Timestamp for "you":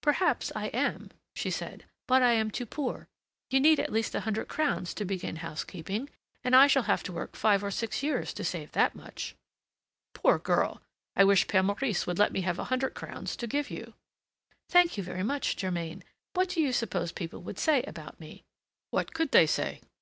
3.50-3.60, 13.68-13.92, 14.96-15.02, 16.62-16.72